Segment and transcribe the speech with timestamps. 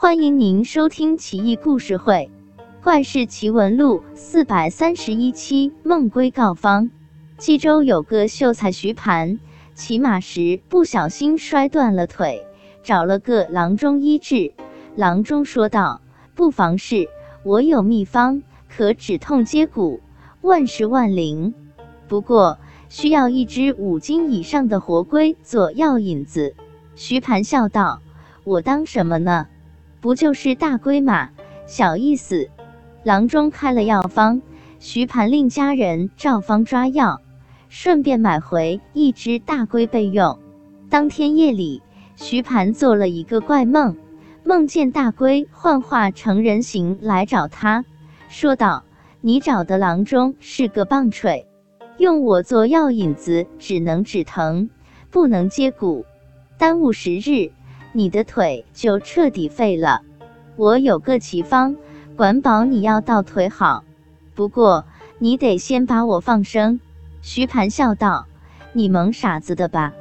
[0.00, 2.30] 欢迎您收听《奇异故事会·
[2.84, 6.84] 怪事奇闻录》四百三十一期《梦归告方》。
[7.36, 9.40] 冀州有个秀才徐盘，
[9.74, 12.46] 骑马时不小心摔断了腿，
[12.84, 14.52] 找了个郎中医治。
[14.94, 16.00] 郎中说道
[16.36, 17.08] ：“不妨事，
[17.42, 20.00] 我有秘方，可止痛接骨，
[20.42, 21.54] 万事万灵。
[22.06, 26.54] 不过需要一只五斤以上的活龟做药引子。”
[26.94, 28.00] 徐盘笑道
[28.46, 29.48] ：“我当什么呢？”
[30.00, 31.30] 不就是大龟嘛，
[31.66, 32.48] 小意思。
[33.02, 34.40] 郎中开了药方，
[34.78, 37.20] 徐盘令家人照方抓药，
[37.68, 40.38] 顺便买回一只大龟备用。
[40.88, 41.82] 当天夜里，
[42.16, 43.96] 徐盘做了一个怪梦，
[44.44, 47.84] 梦见大龟幻化成人形来找他，
[48.28, 48.84] 说道
[49.20, 51.46] ：“你找的郎中是个棒槌，
[51.98, 54.70] 用我做药引子，只能止疼，
[55.10, 56.04] 不能接骨，
[56.56, 57.50] 耽误时日。”
[57.92, 60.02] 你的腿就彻底废了。
[60.56, 61.76] 我有个奇方，
[62.16, 63.84] 管保你要到腿好。
[64.34, 64.84] 不过
[65.18, 66.80] 你得先把我放生。
[67.22, 68.26] 徐盘笑道
[68.72, 69.92] ：“你蒙傻子的吧？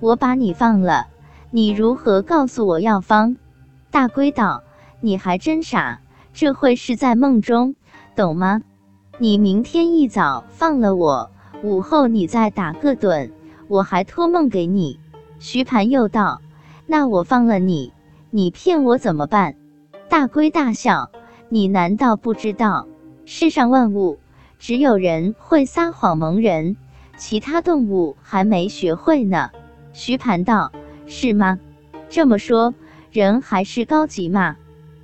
[0.00, 1.06] 我把你放了，
[1.50, 3.36] 你如何告诉我药方？”
[3.90, 4.62] 大龟道
[5.00, 6.00] ：“你还真傻，
[6.32, 7.76] 这会是在梦中，
[8.14, 8.62] 懂吗？
[9.18, 11.30] 你明天一早放了我，
[11.62, 13.30] 午后你再打个盹，
[13.68, 14.98] 我还托梦给你。”
[15.38, 16.40] 徐盘又道。
[16.86, 17.92] 那我放了你，
[18.30, 19.56] 你骗我怎么办？
[20.08, 21.10] 大龟大笑，
[21.48, 22.86] 你难道不知道，
[23.24, 24.20] 世上万物
[24.58, 26.76] 只有人会撒谎蒙人，
[27.16, 29.50] 其他动物还没学会呢。
[29.92, 30.70] 徐盘道：
[31.06, 31.58] 是吗？
[32.08, 32.72] 这么说，
[33.10, 34.56] 人还是高级嘛？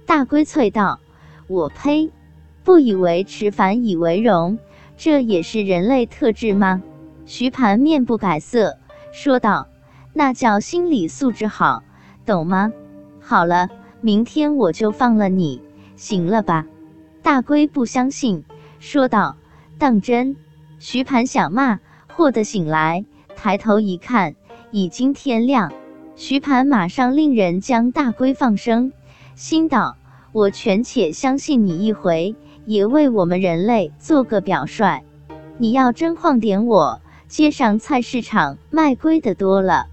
[0.06, 1.00] 大龟啐道：
[1.48, 2.11] 我呸！
[2.62, 4.61] 不以为耻，反以为荣，
[4.96, 6.80] 这也是人类特质吗？
[7.27, 8.78] 徐盘面不改色，
[9.11, 9.67] 说道。
[10.12, 11.82] 那叫心理素质好，
[12.27, 12.72] 懂吗？
[13.20, 13.68] 好了，
[14.00, 15.62] 明天我就放了你，
[15.96, 16.66] 行了吧？
[17.22, 18.44] 大龟不相信，
[18.78, 19.36] 说道
[19.78, 20.36] ：“当真？”
[20.78, 23.05] 徐盘想骂，霍的醒来，
[23.36, 24.34] 抬头一看，
[24.70, 25.73] 已经天亮。
[26.17, 28.92] 徐盘马上令人将大龟放生，
[29.34, 29.96] 心道
[30.33, 32.34] ：“我权且相信你一回，
[32.67, 35.05] 也为我们人类做个表率。
[35.56, 39.86] 你要真晃点我，街上菜市场卖龟的多了。”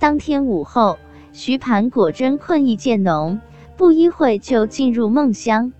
[0.00, 0.98] 当天午后，
[1.34, 3.38] 徐盘果真困意渐浓，
[3.76, 5.74] 不一会就进入梦乡。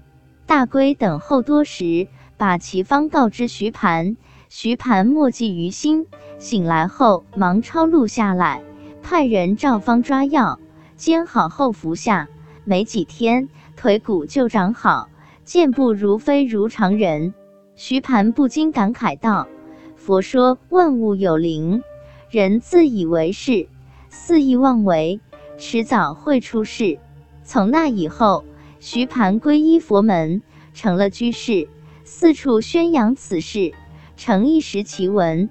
[0.45, 4.19] 大龟等候多时，把奇方告知徐盘，
[4.51, 6.07] 徐盘默记于心。
[6.39, 8.63] 醒来后，忙抄录下来，
[9.03, 10.61] 派人照方抓药，
[10.97, 12.29] 煎好后服下。
[12.65, 15.09] 没几天，腿骨就长好，
[15.45, 17.33] 健步如飞，如常人。
[17.75, 19.49] 徐盘不禁感慨道
[19.97, 21.83] ：“佛说万物有灵，
[22.29, 23.67] 人自以为是。”
[24.11, 25.21] 肆意妄为，
[25.57, 26.99] 迟早会出事。
[27.45, 28.45] 从那以后，
[28.81, 30.43] 徐盘皈依佛门，
[30.75, 31.69] 成了居士，
[32.03, 33.73] 四处宣扬此事，
[34.17, 35.49] 成一时奇闻。